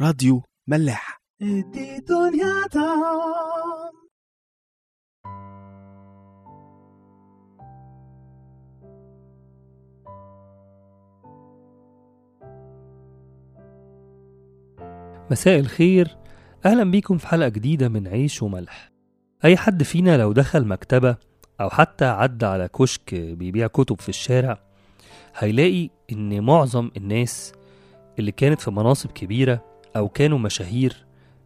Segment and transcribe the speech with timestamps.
[0.00, 1.20] راديو ملاح.
[15.30, 16.16] مساء الخير.
[16.64, 18.90] أهلا بيكم في حلقة جديدة من عيش وملح.
[19.44, 21.16] أي حد فينا لو دخل مكتبة
[21.60, 24.58] أو حتى عدى على كشك بيبيع كتب في الشارع
[25.36, 27.52] هيلاقي إن معظم الناس
[28.18, 30.96] اللي كانت في مناصب كبيرة أو كانوا مشاهير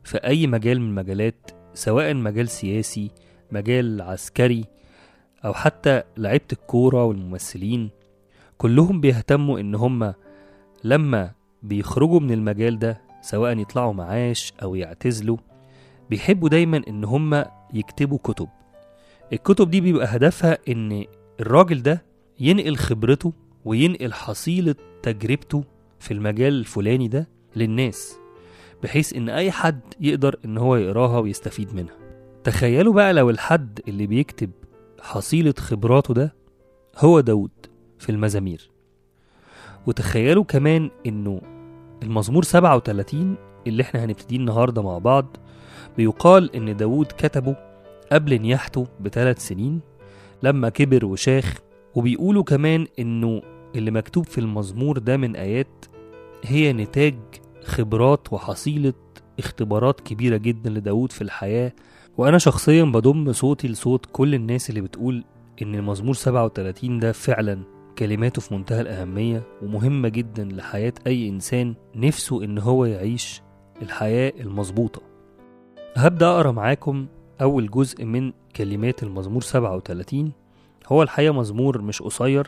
[0.05, 3.11] في أي مجال من المجالات سواء مجال سياسي
[3.53, 4.65] مجال عسكري
[5.45, 7.91] أو حتى لعيبة الكورة والممثلين
[8.59, 10.15] كلهم بيهتموا إن هما
[10.85, 11.31] لما
[11.63, 15.37] بيخرجوا من المجال ده سواء يطلعوا معاش أو يعتزلوا
[16.11, 18.49] بيحبوا دايما إن هما يكتبوا كتب.
[19.33, 21.05] الكتب دي بيبقى هدفها إن
[21.41, 22.03] الراجل ده
[22.41, 23.33] ينقل خبرته
[23.65, 25.65] وينقل حصيلة تجربته
[25.99, 28.17] في المجال الفلاني ده للناس.
[28.85, 31.95] بحيث إن أي حد يقدر إن هو يقراها ويستفيد منها.
[32.45, 34.51] تخيلوا بقى لو الحد اللي بيكتب
[35.01, 36.35] حصيلة خبراته ده
[36.99, 37.51] هو داود
[37.99, 38.71] في المزامير.
[39.87, 41.41] وتخيلوا كمان إنه
[42.03, 45.37] المزمور 37 اللي إحنا هنبتديه النهارده مع بعض
[45.97, 47.57] بيقال إن داود كتبه
[48.13, 49.81] قبل نياحته بثلاث سنين
[50.43, 51.55] لما كبر وشاخ.
[51.95, 53.43] وبيقولوا كمان إنه
[53.75, 55.85] اللي مكتوب في المزمور ده من آيات
[56.45, 57.15] هي نتاج
[57.65, 58.93] خبرات وحصيلة
[59.39, 61.73] اختبارات كبيرة جدا لداود في الحياة.
[62.19, 65.25] وأنا شخصيا بضم صوتي لصوت كل الناس اللي بتقول
[65.63, 67.59] إن المزمور 37 ده فعلا
[67.99, 73.43] كلماته في منتهى الأهمية ومهمة جدا لحياة أي إنسان نفسه إن هو يعيش
[73.83, 75.03] الحياة المظبوطة.
[75.97, 77.07] هبدأ أقرأ معاكم
[77.41, 80.33] أول جزء من كلمات المزمور 37
[80.87, 82.47] هو الحقيقة مزمور مش قصير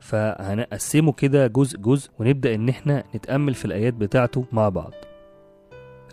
[0.00, 4.92] فهنقسمه كده جزء جزء ونبدأ إن إحنا نتأمل في الآيات بتاعته مع بعض.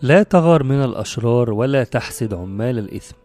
[0.02, 3.16] لا تغر من الأشرار ولا تحسد عمال الإثم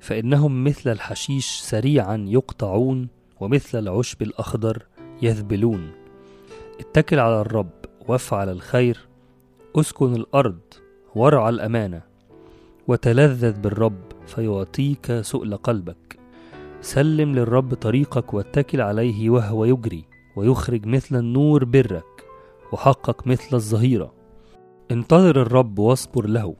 [0.00, 3.08] فإنهم مثل الحشيش سريعا يقطعون
[3.40, 4.86] ومثل العشب الأخضر
[5.22, 5.92] يذبلون.
[6.80, 7.70] اتكل على الرب
[8.08, 8.98] وافعل الخير
[9.76, 10.60] اسكن الأرض
[11.14, 12.02] وارعى الأمانة
[12.88, 16.21] وتلذذ بالرب فيعطيك سؤل قلبك.
[16.82, 20.04] سلم للرب طريقك واتكل عليه وهو يجري
[20.36, 22.24] ويخرج مثل النور برك
[22.72, 24.14] وحقق مثل الظهيرة.
[24.90, 26.56] انتظر الرب واصبر له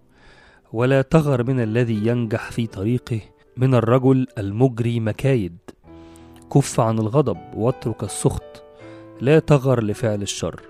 [0.73, 3.21] ولا تغر من الذي ينجح في طريقه
[3.57, 5.59] من الرجل المجري مكايد.
[6.53, 8.63] كف عن الغضب واترك السخط
[9.21, 10.61] لا تغر لفعل الشر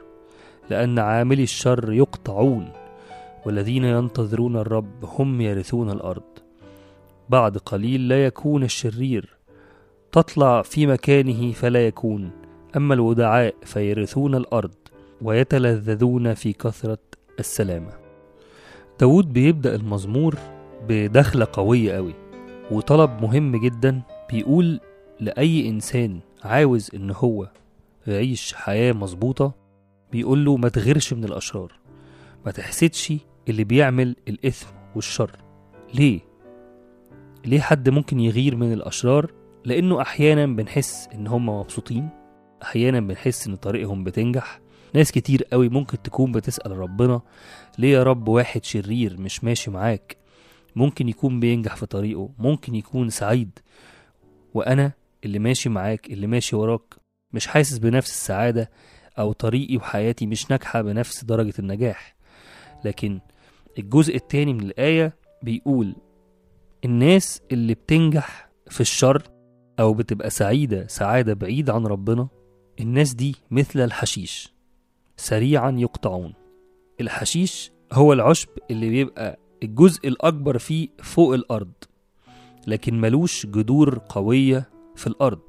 [0.71, 2.73] لأن عاملي الشر يقطعون
[3.47, 6.23] والذين ينتظرون الرب هم يرثون الأرض.
[7.29, 9.32] بعد قليل لا يكون الشرير
[10.13, 12.31] تطلع في مكانه فلا يكون
[12.77, 14.75] أما الودعاء فيرثون الأرض
[15.23, 16.99] ويتلذذون في كثرة
[17.41, 17.93] السلامة
[19.01, 20.39] داود بيبدأ المزمور
[20.89, 22.15] بدخلة قوية قوي
[22.71, 24.03] وطلب مهم جدا
[24.33, 24.81] بيقول
[25.21, 27.49] لأي إنسان عاوز إن هو
[28.07, 29.55] يعيش حياة مظبوطة
[30.13, 31.73] بيقول له ما تغيرش من الأشرار
[32.47, 33.13] ما تحسدش
[33.49, 35.31] اللي بيعمل الإثم والشر
[35.95, 36.21] ليه؟
[37.45, 42.09] ليه حد ممكن يغير من الأشرار؟ لأنه أحيانا بنحس إن هم مبسوطين
[42.63, 44.61] أحيانا بنحس إن طريقهم بتنجح.
[44.95, 47.21] ناس كتير قوي ممكن تكون بتسأل ربنا
[47.79, 50.17] ليه يا رب واحد شرير مش ماشي معاك؟
[50.77, 53.59] ممكن يكون بينجح في طريقه ممكن يكون سعيد.
[54.55, 54.93] وأنا
[55.25, 56.95] اللي ماشي معاك اللي ماشي وراك
[57.33, 58.71] مش حاسس بنفس السعادة
[59.19, 62.17] أو طريقي وحياتي مش ناجحة بنفس درجة النجاح.
[62.85, 63.21] لكن
[63.79, 65.97] الجزء التاني من الآية بيقول
[66.85, 69.23] الناس اللي بتنجح في الشر
[69.81, 72.29] أو بتبقى سعيدة سعادة بعيدة عن ربنا
[72.81, 74.53] الناس دي مثل الحشيش.
[75.17, 76.33] سريعا يقطعون.
[77.01, 81.73] الحشيش هو العشب اللي بيبقى الجزء الأكبر فيه فوق الأرض
[82.67, 85.41] لكن ملوش جذور قوية في الأرض.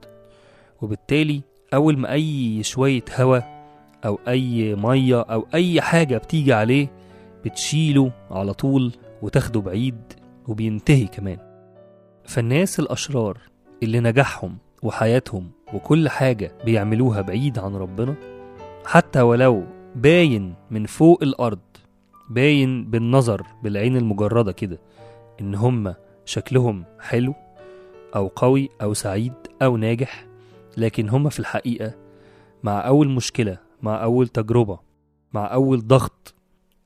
[0.82, 1.42] وبالتالي
[1.74, 3.40] أول ما أي شوية هوا
[4.06, 6.92] أو أي مية أو أي حاجة بتيجي عليه
[7.46, 8.92] بتشيله على طول
[9.22, 10.02] وتاخده بعيد
[10.48, 11.38] وبينتهي كمان.
[12.26, 13.38] فالناس الأشرار
[13.84, 18.16] اللي نجاحهم وحياتهم وكل حاجة بيعملوها بعيد عن ربنا؟
[18.86, 19.64] حتى ولو
[19.96, 21.60] باين من فوق الأرض
[22.30, 24.80] باين بالنظر بالعين المجردة كده
[25.42, 25.96] إن هما
[26.26, 27.34] شكلهم حلو
[28.16, 30.26] أو قوي أو سعيد أو ناجح
[30.78, 31.94] لكن هما في الحقيقة
[32.64, 34.80] مع أول مشكلة مع أول تجربة
[35.34, 36.34] مع أول ضغط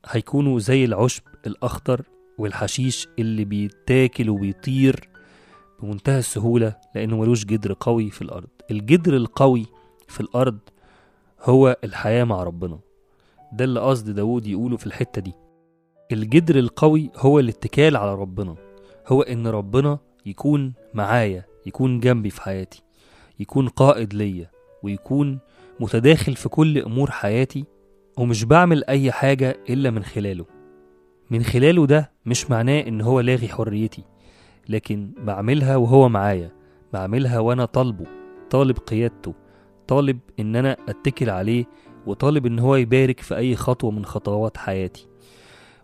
[0.10, 2.02] هيكونوا زي العشب الأخضر
[2.38, 5.10] والحشيش اللي بيتاكل وبيطير
[5.82, 8.48] بمنتهى السهولة لأنه ملوش جدر قوي في الأرض.
[8.72, 9.66] الجدر القوي
[10.08, 10.60] في الأرض
[11.44, 12.80] هو الحياة مع ربنا.
[13.54, 15.34] ده اللي قصد داود يقوله في الحتة دي.
[16.12, 18.56] الجدر القوي هو الاتكال على ربنا.
[19.08, 22.84] هو إن ربنا يكون معايا يكون جنبي في حياتي
[23.40, 24.50] يكون قائد ليا
[24.84, 25.40] ويكون
[25.80, 27.66] متداخل في كل أمور حياتي
[28.18, 30.46] ومش بعمل أي حاجة إلا من خلاله.
[31.30, 34.04] من خلاله ده مش معناه إن هو لاغي حريتي.
[34.70, 36.52] لكن بعملها وهو معايا
[36.94, 38.06] بعملها وأنا طالبه
[38.50, 39.34] طالب قيادته
[39.88, 41.66] طالب إن أنا أتكل عليه
[42.06, 45.08] وطالب إن هو يبارك في أي خطوة من خطوات حياتي.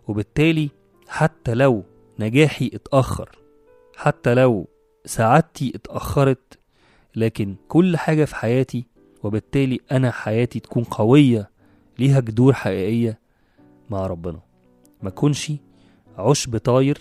[0.08, 0.70] وبالتالي
[1.08, 1.84] حتى لو
[2.18, 3.38] نجاحي اتأخر
[3.96, 4.68] حتى لو
[5.04, 6.58] سعادتي اتأخرت
[7.16, 8.86] لكن كل حاجة في حياتي
[9.22, 11.50] وبالتالي أنا حياتي تكون قوية
[11.98, 13.18] ليها جذور حقيقية
[13.90, 14.40] مع ربنا.
[15.02, 15.52] ما كونش
[16.18, 16.98] عشب طاير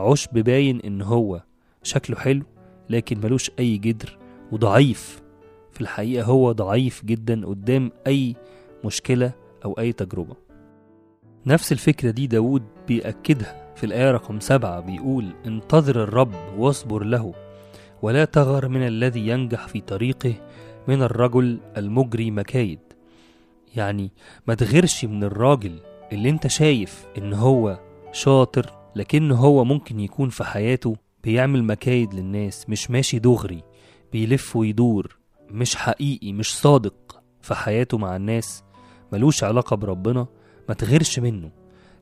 [0.00, 1.42] عشب باين إن هو
[1.82, 2.42] شكله حلو
[2.90, 4.18] لكن ملوش أي جدر
[4.52, 5.22] وضعيف.
[5.72, 8.36] في الحقيقة هو ضعيف جدا قدام أي
[8.84, 9.32] مشكلة
[9.64, 10.36] أو أي تجربة.
[11.46, 17.34] نفس الفكرة دي داود بيأكدها في الآية رقم سبعة بيقول انتظر الرب واصبر له
[18.02, 20.34] ولا تغر من الذي ينجح في طريقه
[20.88, 22.78] من الرجل المجري مكايد.
[23.76, 24.10] يعني
[24.46, 25.78] ما تغيرش من الراجل
[26.12, 27.78] اللي انت شايف إن هو
[28.12, 33.62] شاطر لكن هو ممكن يكون في حياته بيعمل مكايد للناس مش ماشي دغري
[34.12, 35.16] بيلف ويدور
[35.50, 38.64] مش حقيقي مش صادق في حياته مع الناس
[39.12, 40.26] ملوش علاقة بربنا
[40.68, 41.50] ما تغيرش منه.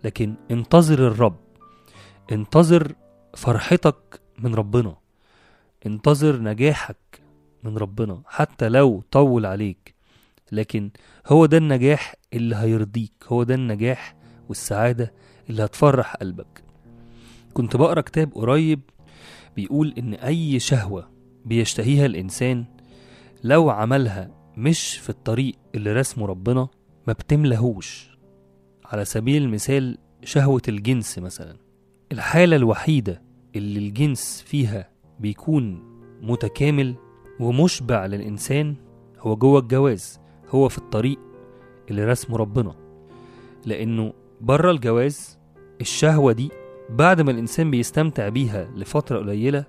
[0.05, 1.37] لكن انتظر الرب
[2.33, 2.93] انتظر
[3.37, 4.97] فرحتك من ربنا
[5.87, 7.21] انتظر نجاحك
[7.65, 9.95] من ربنا حتى لو طول عليك.
[10.53, 10.91] لكن
[11.27, 14.15] هو ده النجاح اللي هيرضيك هو ده النجاح
[14.49, 15.13] والسعادة
[15.51, 16.63] اللي هتفرح قلبك.
[17.55, 18.81] كنت بقرأ كتاب قريب
[19.57, 21.11] بيقول إن أي شهوة
[21.45, 22.65] بيشتهيها الإنسان
[23.45, 26.69] لو عملها مش في الطريق اللي رسمه ربنا
[27.07, 28.19] ما بتملهوش.
[28.85, 31.57] على سبيل المثال شهوة الجنس مثلا.
[32.13, 33.23] الحالة الوحيدة
[33.57, 34.91] اللي الجنس فيها
[35.21, 35.83] بيكون
[36.23, 36.95] متكامل
[37.41, 38.75] ومشبع للإنسان
[39.19, 41.19] هو جوه الجواز هو في الطريق
[41.91, 42.75] اللي رسمه ربنا.
[43.67, 45.39] لأنه بره الجواز
[45.81, 46.51] الشهوة دي
[46.91, 49.65] بعد ما الإنسان بيستمتع بيها لفترة قليلة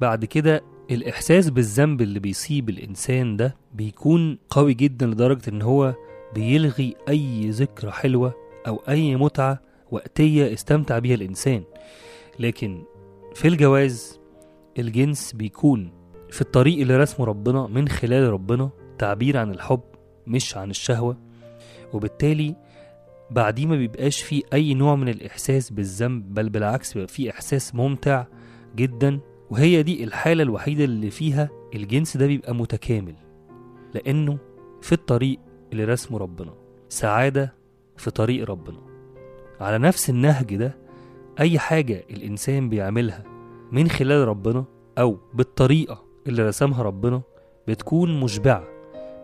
[0.00, 5.94] بعد كده الإحساس بالذنب اللي بيصيب الإنسان ده بيكون قوي جدا لدرجة إن هو
[6.34, 8.34] بيلغي أي ذكرى حلوة
[8.66, 9.60] أو أي متعة
[9.90, 11.62] وقتية استمتع بيها الإنسان.
[12.38, 12.82] لكن
[13.34, 14.20] في الجواز
[14.78, 15.90] الجنس بيكون
[16.30, 19.80] في الطريق اللي رسمه ربنا من خلال ربنا تعبير عن الحب
[20.26, 21.16] مش عن الشهوة
[21.92, 22.56] وبالتالي
[23.30, 28.24] بعديه ما بيبقاش فيه أي نوع من الإحساس بالذنب بل بالعكس بيبقى فيه إحساس ممتع
[28.76, 29.20] جدا.
[29.50, 33.14] وهي دي الحالة الوحيدة اللي فيها الجنس ده بيبقى متكامل
[33.94, 34.38] لأنه
[34.82, 35.38] في الطريق
[35.72, 36.54] اللي رسمه ربنا
[36.88, 37.54] سعادة
[37.96, 38.78] في طريق ربنا.
[39.60, 40.76] على نفس النهج ده
[41.40, 43.24] أي حاجة الإنسان بيعملها
[43.72, 44.64] من خلال ربنا
[44.98, 47.22] أو بالطريقة اللي رسمها ربنا
[47.68, 48.64] بتكون مشبعة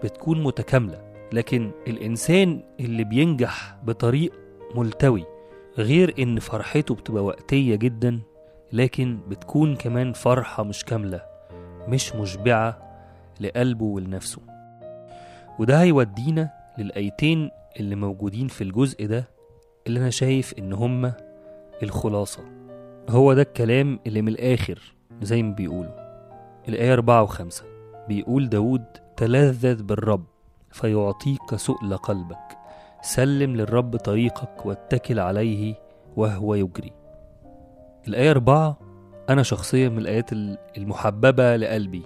[0.05, 1.06] بتكون متكاملة.
[1.33, 4.33] لكن الإنسان اللي بينجح بطريق
[4.75, 5.25] ملتوي
[5.79, 8.21] غير إن فرحته بتبقى وقتية جدا
[8.73, 11.23] لكن بتكون كمان فرحة مش كاملة
[11.89, 12.79] مش مشبعة
[13.41, 14.43] لقلبه ولنفسه.
[15.59, 17.51] وده هيودينا للآيتين
[17.81, 19.29] اللي موجودين في الجزء ده
[19.87, 21.13] اللي أنا شايف إن هما
[21.83, 22.43] الخلاصة.
[23.09, 26.07] هو ده الكلام اللي من الآخر زي ما بيقولوا.
[26.69, 27.65] الآية أربعة وخمسة
[28.09, 28.85] بيقول داود
[29.17, 30.25] تلذذ بالرب
[30.71, 32.59] فيعطيك سؤل قلبك.
[33.03, 35.75] سلم للرب طريقك واتكل عليه
[36.17, 36.93] وهو يجري.
[38.09, 38.79] الآية أربعة
[39.31, 40.31] أنا شخصيا من الآيات
[40.77, 42.03] المحببة لقلبي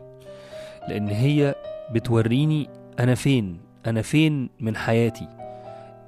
[0.88, 1.54] لأن هي
[1.92, 5.28] بتوريني أنا فين أنا فين من حياتي.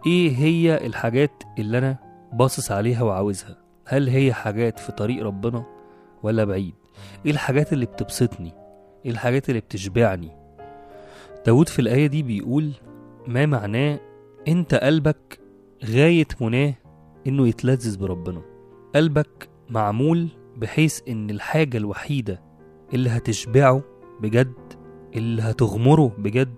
[0.06, 1.96] إيه هي الحاجات اللي أنا
[2.32, 3.56] باصص عليها وعاوزها؟
[3.86, 5.64] هل هي حاجات في طريق ربنا
[6.22, 6.74] ولا بعيد؟
[7.26, 8.52] إيه الحاجات اللي بتبسطني؟
[9.04, 10.30] إيه الحاجات اللي بتشبعني؟
[11.46, 12.72] داود في الآية دي بيقول
[13.26, 14.00] ما معناه
[14.48, 15.40] أنت قلبك
[15.84, 16.74] غاية مناه
[17.26, 18.42] إنه يتلذذ بربنا.
[18.94, 22.42] قلبك معمول بحيث إن الحاجة الوحيدة
[22.94, 23.82] اللي هتشبعه
[24.20, 24.52] بجد
[25.16, 26.54] اللي هتغمره بجد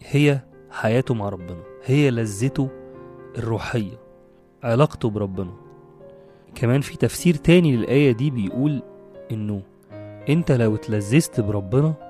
[0.00, 0.40] هي
[0.70, 2.68] حياته مع ربنا هي لذته
[3.38, 3.98] الروحية
[4.62, 5.52] علاقته بربنا.
[6.54, 8.82] كمان في تفسير تاني للآية دي بيقول
[9.32, 9.62] إنه
[10.28, 12.07] أنت لو اتلذذت بربنا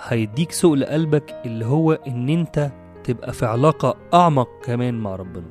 [0.00, 2.70] هيديك سؤل قلبك اللي هو إن أنت
[3.04, 5.46] تبقى في علاقة أعمق كمان مع ربنا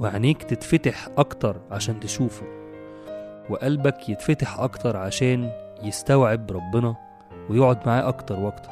[0.00, 2.46] وعينيك تتفتح أكتر عشان تشوفه
[3.50, 5.50] وقلبك يتفتح أكتر عشان
[5.82, 6.96] يستوعب ربنا
[7.50, 8.70] ويقعد معاه أكتر وأكتر.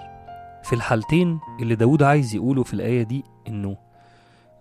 [0.63, 3.77] في الحالتين اللي داود عايز يقوله في الآية دي إنه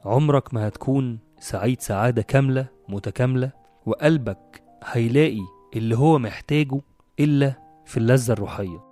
[0.06, 3.52] عمرك ما هتكون سعيد سعادة كاملة متكاملة
[3.86, 5.42] وقلبك هيلاقي
[5.76, 6.82] اللي هو محتاجه
[7.20, 7.54] إلا
[7.86, 8.89] في اللذة الروحية.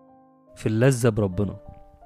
[0.58, 1.56] في اللذة بربنا.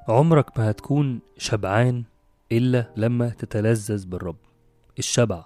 [0.08, 2.04] عمرك ما هتكون شبعان
[2.52, 4.36] إلا لما تتلذذ بالرب.
[5.00, 5.46] الشبع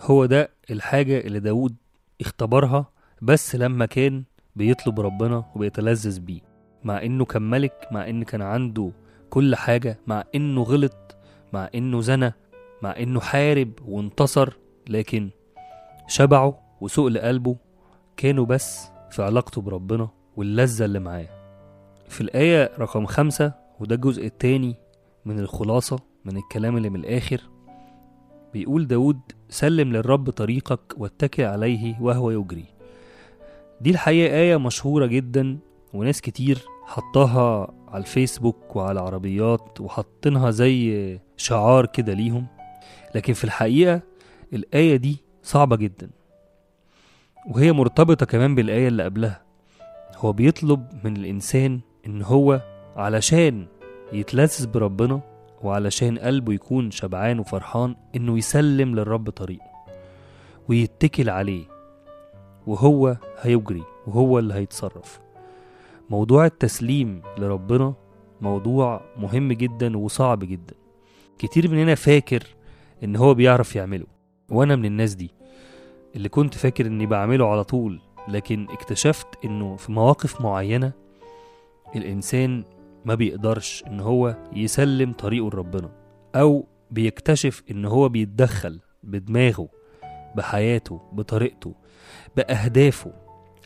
[0.00, 1.74] هو ده الحاجة اللي داود
[2.20, 2.86] اختبرها
[3.22, 4.24] بس لما كان
[4.56, 6.40] بيطلب ربنا وبيتلذذ بيه.
[6.84, 8.92] مع إنه كان ملك مع إن كان عنده
[9.30, 11.16] كل حاجة مع إنه غلط
[11.52, 12.32] مع إنه زنى
[12.82, 14.52] مع إنه حارب وانتصر
[14.88, 15.30] لكن
[16.08, 17.56] شبعه وسؤل قلبه
[18.16, 21.41] كانوا بس في علاقته بربنا واللذة اللي معاه.
[22.12, 24.76] في الآية رقم خمسة وده الجزء التاني
[25.24, 27.40] من الخلاصة من الكلام اللي من الآخر.
[28.52, 32.64] بيقول داود سلم للرب طريقك واتكل عليه وهو يجري.
[33.80, 35.58] دي الحقيقة آية مشهورة جدا
[35.94, 42.46] وناس كتير حطاها على الفيسبوك وعلى العربيات وحاطينها زي شعار كده ليهم.
[43.14, 44.02] لكن في الحقيقة
[44.52, 46.10] الآية دي صعبة جدا.
[47.46, 49.42] وهي مرتبطة كمان بالآية اللي قبلها.
[50.16, 52.60] هو بيطلب من الإنسان إن هو
[52.96, 53.66] علشان
[54.12, 55.20] يتلذذ بربنا
[55.62, 59.66] وعلشان قلبه يكون شبعان وفرحان إنه يسلم للرب طريقه
[60.68, 61.64] ويتكل عليه
[62.66, 65.20] وهو هيجري وهو اللي هيتصرف.
[66.10, 67.94] موضوع التسليم لربنا
[68.40, 70.74] موضوع مهم جدا وصعب جدا.
[71.38, 72.42] كتير مننا فاكر
[73.04, 74.06] إن هو بيعرف يعمله
[74.50, 75.30] وأنا من الناس دي
[76.16, 80.92] اللي كنت فاكر إني بعمله على طول لكن اكتشفت إنه في مواقف معينة
[81.96, 82.64] الإنسان
[83.04, 85.90] ما بيقدرش إن هو يسلم طريقه لربنا
[86.34, 89.68] أو بيكتشف إن هو بيتدخل بدماغه
[90.36, 91.74] بحياته بطريقته
[92.36, 93.12] بأهدافه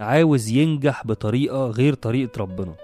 [0.01, 2.75] عاوز ينجح بطريقة غير طريقة ربنا.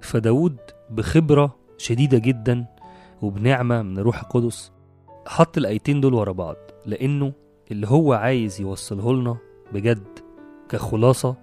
[0.00, 0.56] فداود
[0.90, 2.66] بخبرة شديدة جدا
[3.22, 4.72] وبنعمة من الروح القدس
[5.26, 6.56] حط الآيتين دول ورا بعض
[6.86, 7.32] لأنه
[7.70, 9.36] اللي هو عايز يوصله لنا
[9.72, 10.18] بجد
[10.68, 11.36] كخلاصة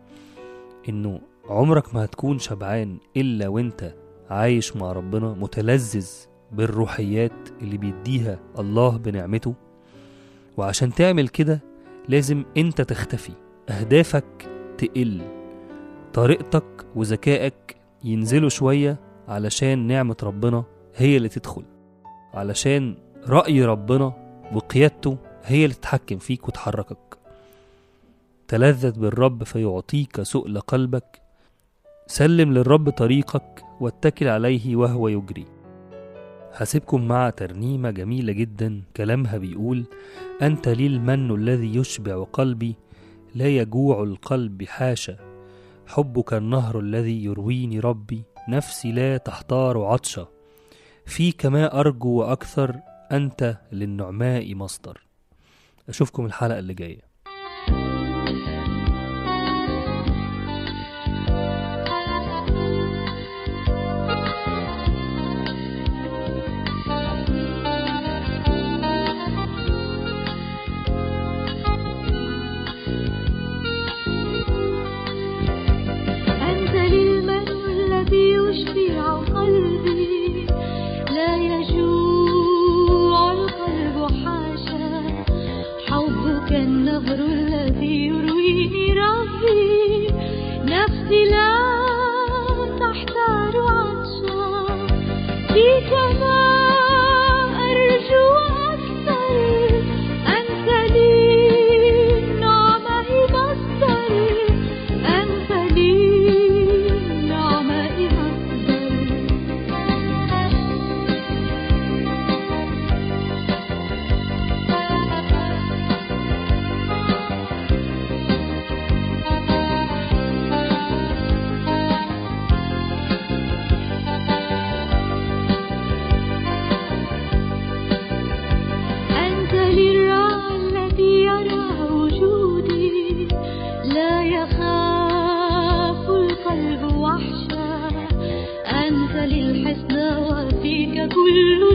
[0.90, 3.96] إنه عمرك ما هتكون شبعان إلا وإنت
[4.30, 6.08] عايش مع ربنا متلذذ
[6.52, 9.54] بالروحيات اللي بيديها الله بنعمته.
[10.58, 11.62] وعشان تعمل كده
[12.10, 13.32] لازم أنت تختفي
[13.70, 15.22] أهدافك تقل
[16.14, 20.64] طريقتك وذكائك ينزلوا شوية علشان نعمة ربنا
[20.96, 21.64] هي اللي تدخل
[22.34, 22.96] علشان
[23.28, 24.14] رأي ربنا
[24.54, 27.18] وقيادته هي اللي تتحكم فيك وتحركك.
[28.48, 31.23] تلذذ بالرب فيعطيك سؤل قلبك
[32.08, 35.46] سلم للرب طريقك واتكل عليه وهو يجري.
[36.54, 39.86] هسيبكم مع ترنيمة جميلة جدا كلامها بيقول
[40.42, 42.76] أنت لي المن الذي يشبع قلبي
[43.36, 45.18] لا يجوع القلب حاشا.
[45.88, 50.28] حبك النهر الذي يرويني ربي نفسي لا تحتار عطشا.
[51.06, 52.80] فيك ما أرجو وأكثر
[53.12, 55.02] أنت للنعماء مصدر.
[55.90, 57.13] أشوفكم الحلقة اللي جاية.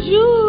[0.01, 0.48] toujours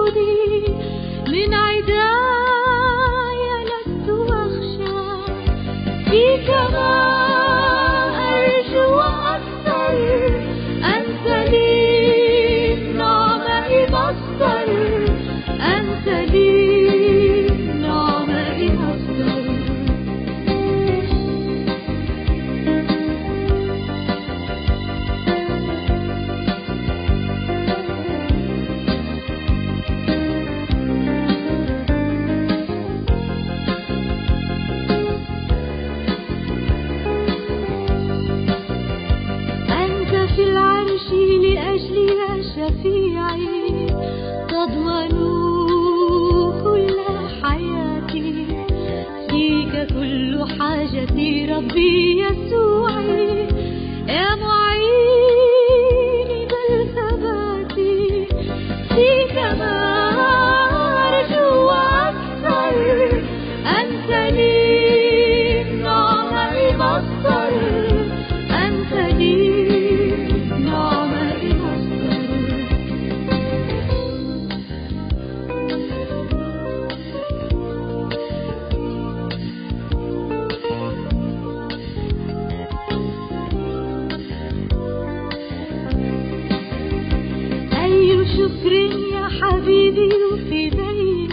[88.39, 88.71] أي شكر
[89.13, 91.27] يا حبيبي يفيدني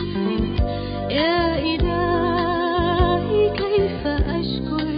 [1.11, 4.89] يا إلهي كيف أشكر؟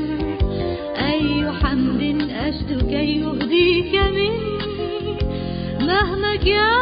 [0.96, 4.58] أي حمد أجد كي يهديك مني؟
[5.80, 6.77] مهما كان